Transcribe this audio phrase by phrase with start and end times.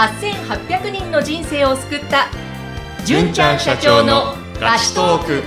[0.00, 2.28] 8800人の人生を救った
[3.04, 5.42] 純ちゃん社長のラストーク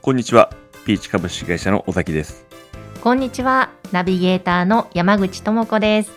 [0.00, 0.50] こんにちは。
[0.86, 2.46] ピーチ株式会社の尾崎です。
[3.02, 3.68] こんにちは。
[3.92, 6.12] ナビゲーターの山口智子です。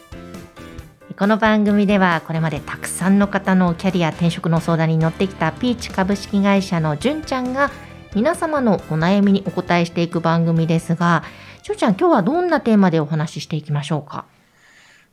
[1.20, 7.72] この番組ではこれまでたくさんの方のキャリア転職の相談に乗ってきたピーチ株式会社の純ちゃんが
[8.16, 11.24] 皆様のお悩みにお答えしていく番組ですが、
[11.64, 14.24] 純ちゃん今日はどんなテーマでお話ししていきましょうか？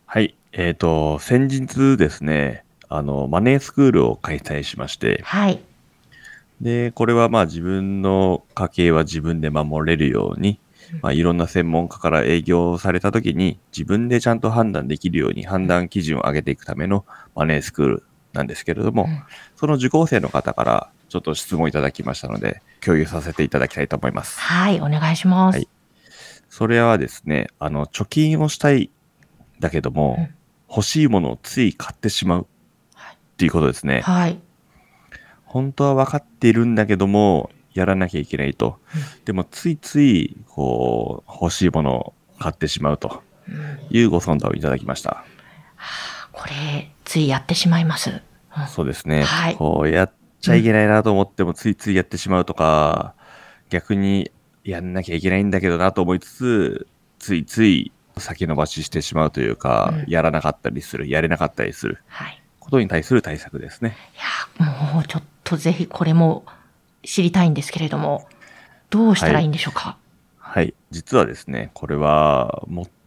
[0.06, 0.36] はい。
[0.52, 5.60] えっ、と、先日ですね、あの、マネースクールを開催しまして、はい。
[6.60, 10.60] で、これはまあ自分の家計は自分で守れるように、
[11.00, 19.22] まあいろんな専門家から営業された時に自分でちゃんと判断できるように判断基準を上げていくためのマネースクールなんですけれども、うん
[19.56, 24.40] その受講生の方からちょっと質問いただきましたので、共有させていただきたいと思います。
[24.40, 25.56] はい、お願いします。
[25.56, 25.69] はい
[26.48, 28.91] それはですね、あの、貯金をしたい、
[29.58, 30.34] だけども、うん
[30.74, 32.46] 欲しいものをつい買ってしまう
[32.94, 34.00] はいっていうことですね。
[34.00, 34.38] はい。
[35.44, 38.78] 本当は分かっているんだけども、やらなきゃいけないと。
[39.26, 45.24] でも、ついつい、こう、欲しいものを買ってしまうとうんいうご相談をいただきました。
[46.32, 48.10] これ、ついやってしまいます。
[48.10, 49.24] うんそうですね。
[49.24, 53.14] はいこう、やっちゃいけないなと思っても、ついついやってしまうとか、
[53.70, 54.30] 逆に
[54.64, 56.86] やんなきゃいけないんだけどなと思いつつ、
[57.18, 62.42] ついつい先延ばししてしまうというか、うんやらなかったりする、やれなかったりするはい。
[62.60, 63.96] ことに対する対策ですね。
[64.58, 66.44] いや、もうちょっとぜひこれも
[67.04, 68.28] 知りたいんですけれども、
[68.90, 69.96] どうしたらいいんでしょうか？
[70.38, 70.74] はい。
[70.90, 72.62] 実はですね、これは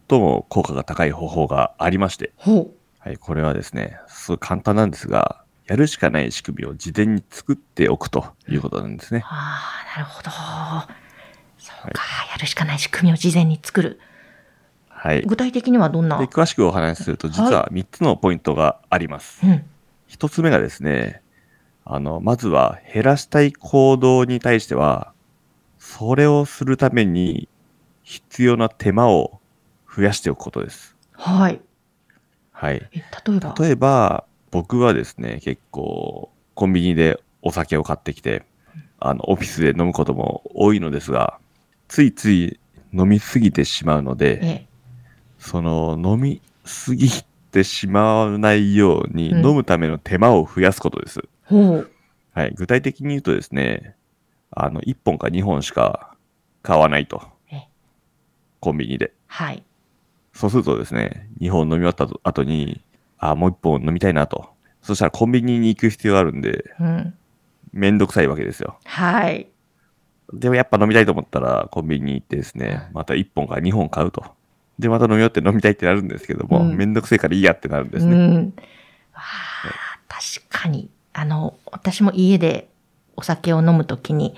[0.08, 2.70] 最も効果が高い方法がありまして、ほう。
[2.98, 9.22] はい、これはですね、すごい簡単なんですが、やるしかない仕組みを事前に作っておくということなんですね。
[9.24, 9.60] あ
[9.96, 10.30] あ、なるほど。
[11.58, 14.00] そうか、やるしかない仕組みを事前に作る。
[14.88, 15.20] はい。
[15.22, 16.18] で、具体的にはどんな？
[16.26, 19.44] 詳しくお話しすると、実は3つのポイントがあります。
[19.44, 19.64] うん。
[20.08, 21.22] 1つ目がですね、
[21.84, 25.12] あの、まずは減らしたい行動に対しては、
[25.78, 27.48] それをするために
[28.02, 29.40] 必要な手間を
[29.94, 30.94] 増やしておくことです。
[31.12, 31.60] はい。
[32.52, 32.76] はい。
[32.92, 33.54] え例えば？
[33.58, 38.44] 例えば、僕はですね、結構、コンビニでお酒を買ってきて、
[38.98, 41.38] あの、オフィスで飲むことも多いのですが、
[41.88, 42.58] ついつい
[42.92, 44.66] 飲みすぎてしまうので、え
[45.38, 47.08] その、飲みすぎ
[47.52, 51.22] てしまわないように、うん飲むための手間を増やすことです。
[51.44, 51.90] ほう。
[52.32, 52.54] はい。
[52.54, 53.94] 具体的に言うとですね、
[54.50, 56.16] あの、1本か2本しか
[56.62, 57.68] 買わないとえ。
[58.60, 59.12] コンビニで。
[59.26, 59.62] はい。
[60.32, 62.82] そうするとですね、2本飲み終わった後に、
[63.18, 64.48] あ、もう1本飲みたいなと。
[64.82, 67.14] そしたらコンビニに行く必要があるんで、うん。
[67.72, 68.78] めんどくさいわけですよ。
[68.84, 69.48] はい。
[70.32, 74.24] でもやっぱ飲みたいと思ったら、コンビニに行ってですね、また1本か2本買うと。
[74.78, 78.14] で、また飲み終わって飲みたいってなるんですけども、うんめんどくせえからいいやってなるんですね。
[78.14, 78.54] うん。
[79.12, 79.22] わあ、
[80.08, 80.90] 確かに。
[81.12, 82.68] あの、私も家で
[83.16, 84.34] お酒を飲むときに、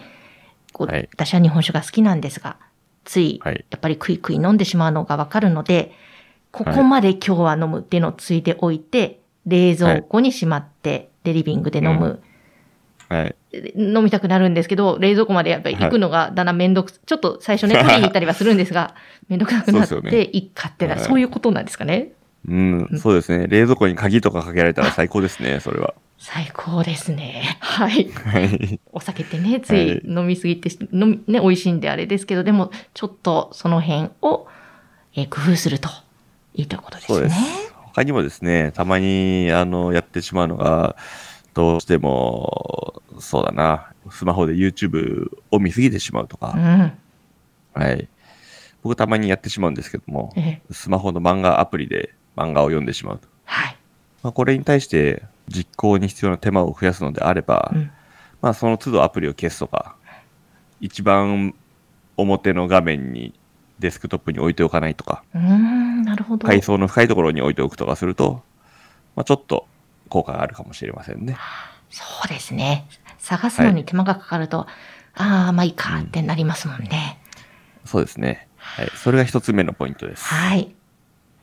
[0.73, 2.57] こうはい私は日本酒が好きなんですが、
[3.05, 5.93] ついやっぱりクイクイ飲んでしまうのがわかるので、
[6.51, 12.21] ここまで今日は飲むっていうのをついておいて、冷蔵庫にしまって、でリビングで飲む、
[13.09, 13.35] はい。
[13.51, 18.95] で飲みたくなるんですけど、冷蔵庫までやっぱり行くのがだんだんめんどく、ちょっと最初ね、取りに行ったりはするんですが、
[19.29, 22.13] めんどくさくなって、いっかってな、はいそういうことなんですかね？
[22.47, 23.47] うん、そうですね。
[23.49, 25.95] 冷蔵庫に鍵とかかけられたら最高ですね、それは。
[26.19, 27.59] 最高ですね。
[27.61, 28.11] はい。
[28.11, 28.81] はい。
[28.93, 34.47] お酒ってね、つい飲みすぎてし、飲み、ね、美味しいんであれですけど、でも、ちょっとその辺を、
[35.15, 35.89] えー工夫すると
[36.59, 37.19] いいということですね。
[37.19, 37.73] そうです。
[37.95, 40.97] 他にもですね、たまに、あの、やってしまうのが、
[41.55, 46.93] どうしても、そうだな、スマホで YouTube を見すぎてしまうとか、うん。
[47.81, 48.09] はい。
[48.83, 53.29] 僕たまにやってしまうんですけども、えースマホの漫画アプリで漫画を読んでしまうと。
[53.45, 53.77] はい。
[54.23, 57.91] まあ、これに対して実行に必要な手間を増やすのであれば、うん。
[58.41, 59.97] まあその都度アプリを消すとか、
[60.81, 61.55] 一番
[62.17, 63.35] 表の画面に
[63.79, 66.47] デスクトップに置いておかないとか、うーん、なるほど。
[66.47, 68.43] 階層の深いところに置いておくとかすると、
[69.17, 69.67] まあちょっと
[70.09, 71.37] 効果があるかもしれませんね。
[71.91, 72.87] そうですね。
[73.19, 74.67] 探すのに手間がかかると、
[75.15, 77.19] ああ、まあいいかってなりますもんね。
[77.85, 78.47] そうですね。
[78.57, 78.91] はい。
[78.95, 80.25] それが一つ目のポイントです。
[80.25, 80.75] はい。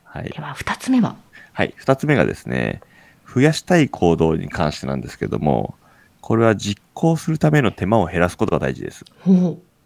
[0.04, 0.40] はいで。
[0.40, 1.16] は、二つ目は？
[1.52, 1.74] はい。
[1.76, 2.80] 二つ目がですね、
[3.26, 5.74] 増やしたい行動に関してなんですけども、
[6.20, 9.04] これは実行するための手間を減らすことが大事です。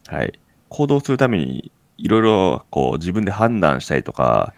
[0.08, 0.38] はい。
[0.69, 4.55] 行動するために、いろいろこう自分で判断したりとか、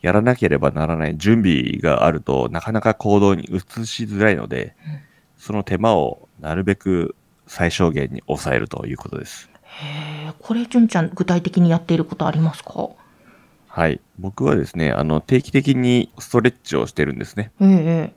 [0.00, 5.00] やらなければならない準備があるとなかなか行動に移しづらいので、うん
[5.36, 7.14] その手間をなるべく
[7.46, 9.50] 最小限に抑えるということです。
[9.64, 12.88] へえ、これ、純ちゃん、具体的にやっていることありますか？
[13.68, 14.00] はい。
[14.18, 17.50] 僕はですね、あの、定期的にストレッチをしてるんですね。
[17.60, 18.12] ええ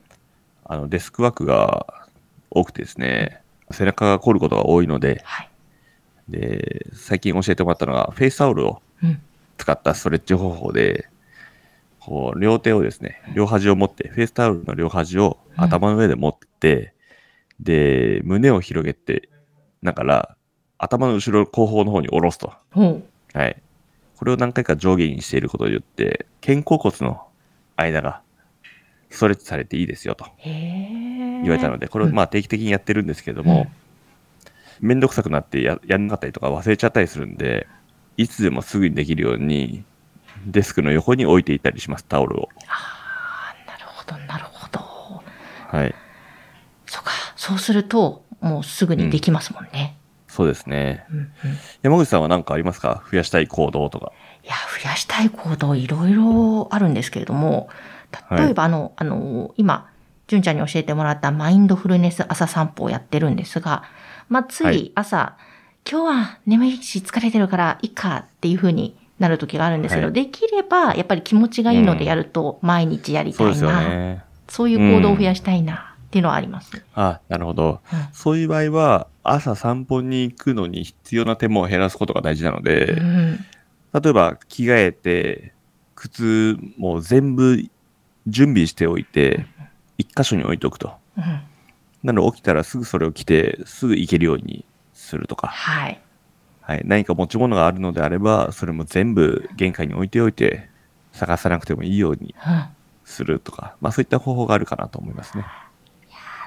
[0.64, 2.06] あの、デスクワークが
[2.50, 5.50] 多くてですね、背中が凝ることが多いので、はい。
[6.28, 9.20] で、最近教えてもらったのが、フェイスタオルをうん。
[9.58, 11.08] 使ったストレッチ方法で、
[12.00, 16.94] こう、両手をですね、両端を持って、フェイスタオルの両端を頭の上で持って、
[17.60, 19.28] で、胸を広げて、
[19.82, 20.36] だから、
[20.78, 22.52] 頭の後ろ後方の方に下ろすと。
[22.70, 23.02] ほう。
[23.36, 23.60] はい。
[24.16, 27.26] これを何回か上下にしていることによって、肩甲骨の
[27.76, 28.22] 間が
[29.10, 30.26] ストレッチされていいですよと。
[30.44, 33.66] 言われたので、これをまあ定期的にやってるんですけども、
[34.80, 37.66] めんどくさくなってややんなかったりとか忘れちゃったりするんで、
[38.16, 39.84] いつでもすぐにできるように、
[40.46, 42.48] デスクの横に置いていたりします、タオルを。
[42.68, 44.80] ああ、なるほど、なるほど。
[45.76, 45.94] はい。
[46.86, 47.10] そうか。
[47.36, 49.96] そうすると、もうすぐにできますもんね。
[50.28, 51.04] そうですね。
[51.10, 51.30] うん、うん。
[51.82, 53.02] 山口さんは何かありますか？
[53.10, 54.12] 増やしたい行動とか。
[54.44, 57.68] いや、増やしたい行動いろいろあるんですけれども、
[58.30, 59.90] 例えばあの、あの、今、
[60.28, 63.82] 純ちゃんに教えてもらったマインドフルネス朝散歩をやってるんですが、
[64.28, 64.78] まあ、つはい。
[64.78, 65.36] い朝、
[65.90, 70.12] 今日は眠いし疲れてるからいいかっていう風になる時があるんですけど、はい。
[70.12, 74.24] できればやっぱり気持ちがいいのでやると毎日やりたそうですよいな、ね。
[74.48, 76.84] そういう行動を増やしたいなっていうのはあります。
[76.94, 77.80] あ、なるほど。
[77.92, 78.08] うん。
[78.12, 83.38] そういう場合は、朝散歩に行くのに必要な手間を減らすことが大事なので、うん。
[83.92, 85.52] 例えば着替えて、
[85.94, 87.62] 靴も全部
[88.26, 89.46] 準備しておいて、
[89.98, 90.92] 一箇所に置いておくと。
[91.16, 91.40] うん
[92.02, 94.64] なので起きたらすぐそれを着て、すぐ行けるように
[94.94, 95.48] するとか。
[95.48, 96.00] はい。
[96.60, 96.82] はい。
[96.84, 100.68] 何か持ち物があるのであれば、それも全部玄関に置いておいて、
[101.12, 102.64] 探さなくてもいいようにうん
[103.04, 103.74] するとか。
[103.80, 105.44] まあそういった方法があるかなと思いますね。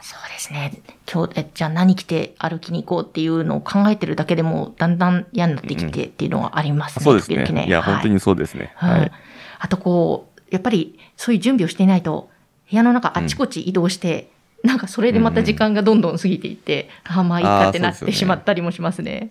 [0.02, 0.82] そうですね。
[1.12, 7.04] 今日、えじゃあ何着て歩きに行こうっていうのを考えてるだけでも、だんだん嫌になってきてっていうのはありますね。
[7.04, 7.68] そうです時々ね。
[7.68, 8.74] いや、はい本当にそうですね。
[8.82, 9.12] うんはい。
[9.60, 12.31] あとこう、やっぱりそういう準備をしていないと、
[12.72, 14.30] 部屋の中あちこち移動して、
[14.64, 19.30] なんかそれでまた時間がどんどん過ぎていって、ああまあいいかってなってしまったりもしますね。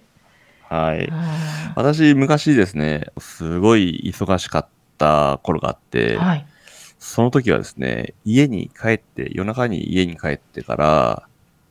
[0.69, 1.07] はい。
[1.07, 1.15] うん
[1.77, 4.67] 私、昔ですね、すごい忙しかっ
[4.99, 6.47] た頃があって、はい。
[6.99, 11.23] その時はですね、家に帰って、夜中に家に帰ってから、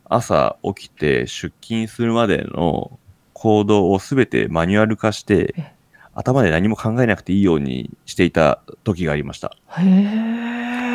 [0.06, 2.98] 朝起きて出勤するまでの
[3.34, 5.72] 行動をすべてマニュアル化してえ、
[6.16, 9.56] 頭で何も考えなくていいようにしていた時がありました。
[9.78, 10.89] へえ。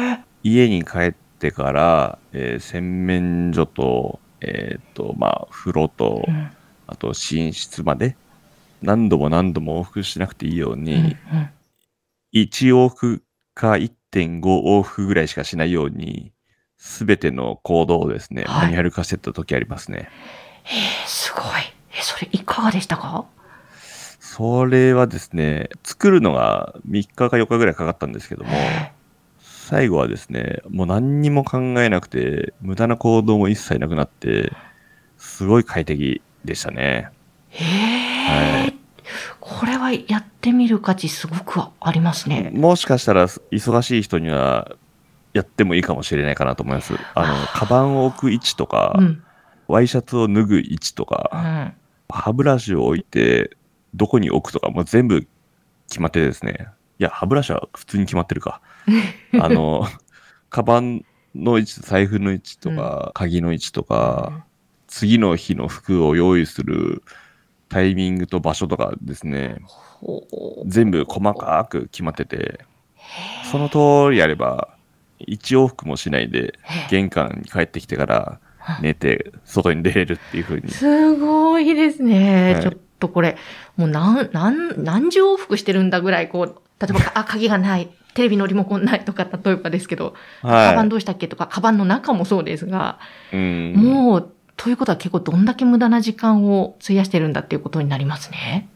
[0.44, 6.50] 家に帰ってから、えー洗面所と、えーっと、まあ、風呂とう、ん。
[6.86, 8.16] あと寝室まで、
[8.82, 11.50] 何度も何度も往復しなくていいように、うんうん。
[12.32, 13.22] 1往復
[13.54, 16.32] か1.5往復ぐらいしかしないように、
[16.76, 18.66] すべての行動をですね、はい。
[18.66, 20.10] マニュアル化してた時ありますね。
[20.64, 21.44] へえ、すごい。
[21.98, 23.24] え、それいかがでしたか？
[24.20, 28.50] それはですね、作るのが3日か4日ぐらいかかったんですけども、
[29.64, 34.52] 最後はですね、もう何にも考えなくて、無駄な行動も一切なくなって、
[35.16, 37.08] すごい快適でしたね。
[37.48, 38.74] へえ、はい
[39.40, 42.50] これはやってみる価値すごくありますね。
[42.54, 44.76] もしかしたら忙しい人には
[45.34, 46.94] やってもいいかもしれないかなと思います。
[47.14, 49.22] あの、カバンを置く位置とか、うん。
[49.66, 51.74] ワイシャツを脱ぐ位置とうか、ん。
[52.08, 53.56] 歯ブラシを置いて、
[53.94, 55.26] どこに置くとか、もう全部
[55.88, 56.68] 決まっててですね。
[56.98, 58.60] いや、歯ブラシは普通に決まってるか。
[59.40, 59.86] あの、
[60.50, 64.44] カバンの位置、財布の位置とか、鍵の位置とか、
[64.86, 67.02] 次の日の服を用意する
[67.68, 69.56] タイミングと場所とかですね、
[70.66, 72.60] 全部細かく決まってて、
[73.50, 74.68] その通りやれば、
[75.18, 76.58] 一往復もしないで、
[76.90, 78.40] 玄関に帰ってきてから
[78.80, 80.70] 寝て、外に出れるっていう風に。
[80.70, 82.54] すごいですね。
[82.54, 82.62] はい。
[82.62, 83.36] ちょっとこれ、
[83.76, 92.98] もう何、何、何十往復してるんだぐらい、こう、例えば、 あ、鍵がない、テレビのリモコンないとか、例えばですけど、カバンはどうしたっけとか、カバンの中もそうですが、
[93.32, 93.36] い。
[93.36, 93.72] うん。
[93.74, 98.68] もう、ということは結構どんだけ無駄な時間を費やしてるんだっていうことになりますね。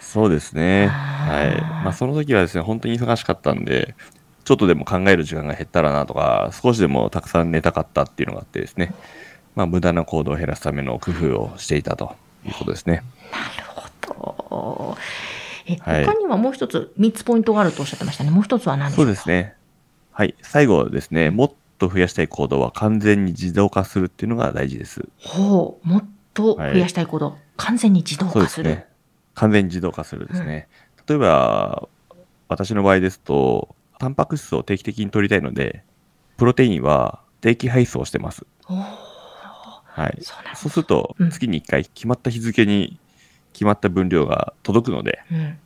[0.00, 0.88] そうですね。
[0.88, 1.60] はい。
[1.84, 3.94] まあ、その時はですね、本当に忙しかったんで、
[4.44, 8.92] ちょっとでも考える時間が減ったらなとか、少しでもたくさん寝たかったっていうのがあってですね、
[9.54, 13.04] まあ、無駄な行動を減らすための工夫をしていたということですね。
[13.30, 14.96] なるほど。
[15.72, 18.30] え、はい他にはもう一つ、三つポイントがあるとおっしゃってましたね。
[18.30, 19.54] もう一つは何でしょそううかですね。
[20.12, 20.34] はい。
[20.42, 25.08] 最後はですね、もっと増やしたい行動は完全に自動化するっていうのが大事です。
[25.18, 28.44] ほう、もっと増やしたいこと、完全に自動そう化る。
[28.44, 28.86] ですすね。
[29.34, 30.68] 完全に自動化するですね。
[31.08, 31.88] 例えば、
[32.48, 35.84] 私の場合ですと、タンパク質を定期的に取りたいので、
[36.36, 38.46] プロテインは定期配送してます。
[38.66, 40.18] はい。
[40.54, 42.98] そうするとうん、月に1回決まった日付に、
[43.52, 45.58] 決まった分量が届くので、うん。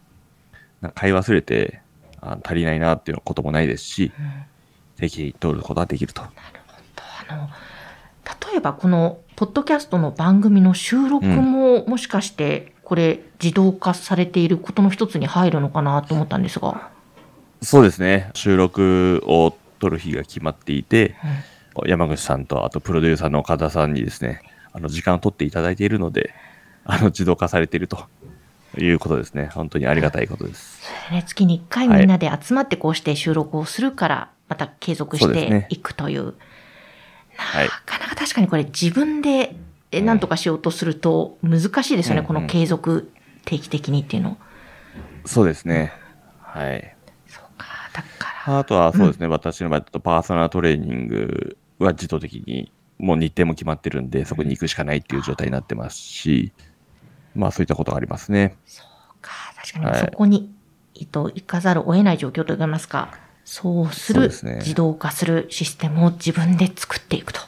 [0.80, 1.80] なんか買い忘れて
[2.20, 4.44] あ足りないなっていうこともないですし、うん。
[4.96, 6.22] 定期的に取ることができると。
[6.22, 7.48] あの
[8.50, 16.90] 例えばこのポッドキャストの番組の収録も、もしかしてこれ自動化されていることの一つに入るのかなと思ったんですが、
[17.62, 18.30] そうですね。
[18.34, 21.16] 収録を取る日が決まっていて、
[21.74, 21.88] うん。
[21.88, 26.32] 山口さんとあとプロデューサーの岡田さんにですね、あの時間を取っていただいているので、
[26.84, 28.04] あの自動化されていると
[28.78, 29.50] いうことですね。
[29.52, 30.82] 本当にありがたいことです。
[31.10, 36.34] ね、月に1回みんなで集まってこうして収録をするから、また継続していくという。
[37.36, 39.56] はいなかなか確かにこれ自分で
[39.90, 43.10] え何とかしようとすると難しいですよね、うんうんこの継続
[43.44, 44.38] 定期的にっていうの。
[45.26, 45.92] そうですね。
[46.40, 46.96] はい。
[47.28, 48.58] そうか、だから。
[48.58, 56.52] あとはそうですね、私の場合だとパーソナルトレーニングは自動的にもう日程も決まってるんで、そこに行くしかないっていう状態になってますし、
[57.34, 58.56] まあそういったことがありますね。
[58.66, 60.52] そうか、確かにはいそこに、
[60.98, 63.14] えっと、行かざるを得ない状況といいますか、
[63.44, 67.40] そうする、すね自動化するシステムを自分で作っていくと。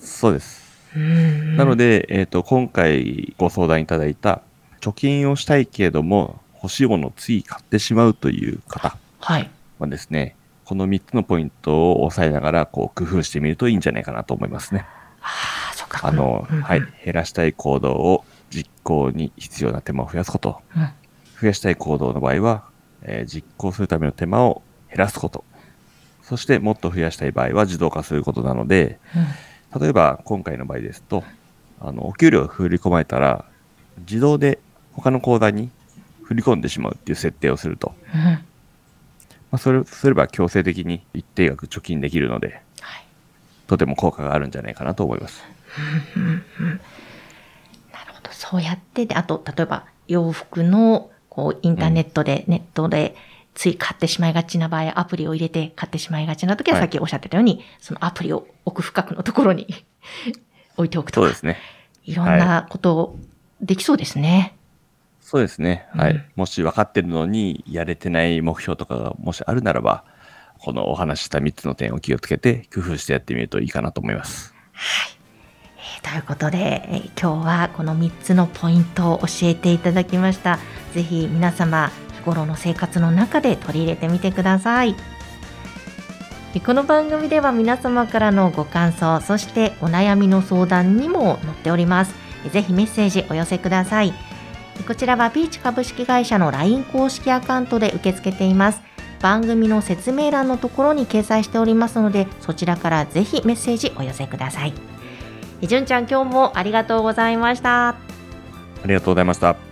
[0.00, 0.68] そうです。
[0.96, 4.42] うんなので、えっ、と、今回ご相談いただいた、
[4.80, 9.50] 貯金をしたいけれども、欲しいものをつい買ってしまうという方はい。
[9.78, 14.86] はですね、この3つのポイントを押さえながら、こう、工夫してみるといいんじゃないかなと思いますね。
[15.20, 16.06] ああ、そっか。
[16.06, 16.82] あの、うんうんはい。
[17.04, 20.60] 減らしたい行動を実行に必要な手間を増やすこと。
[20.76, 20.88] うん
[21.40, 22.64] 増やしたい行動の場合は、
[23.02, 25.44] えー実行するための手間を減らすこと。
[26.22, 31.22] そして、もっと増やしたい場合は自動化することなので、うん例えば今回の場合ですと、
[31.80, 33.44] あの、お給料が振り込まれたら、
[33.98, 34.58] 自動で
[34.94, 35.70] 他の口座に
[36.22, 38.32] 振り込んでしまうっていう設定をすると、うんはい。
[38.32, 38.40] ま
[39.52, 42.62] あ、それをすれば強制的に一定額貯金できるので、
[43.66, 45.44] とても効果があるんじゃないかなと思います。
[48.48, 53.14] そうやって、であと、例えば、洋服の、こう、インターネットで、ネットで、
[53.54, 59.66] つい買ってしまいがちな場合、アプリを入れて買ってしまいがちな時は、はいさっきおっしゃってたように、そのアプリを奥深くのところに
[60.78, 61.58] 置いておくとかそうで、すね。
[62.04, 63.18] いろんなこと
[63.60, 64.54] できそうですね。
[65.20, 65.86] そうですね。
[65.92, 66.12] はい。
[66.12, 70.04] うんもし分かってるのにやれてない目標とかがもしあるならば、
[70.58, 74.54] このお話しした3つの点を気をつけて工夫してやってみるといいかなと思います。
[75.12, 75.17] えー
[76.02, 80.58] ということで、え今日はこの3つのポイントを教えていただきました。
[80.94, 84.94] ぜひ皆様、日頃の生活の中で取り入れてみてください。
[86.64, 92.12] この番組では皆様からのご感想、そしてお悩みの相談にも載っております。
[92.12, 94.12] えーぜひメッセージお寄せください。
[94.86, 98.80] こちらはピーチ株式会社の LINE 公式アカウントで受け付けています。
[99.20, 104.72] 番組の説明欄のところに掲載しておりますので、そちらからぜひメッセージお寄せください。
[105.66, 107.88] じゅんちゃん今日もありがとうございました。
[107.88, 107.96] あ
[108.86, 109.67] りがとうございました。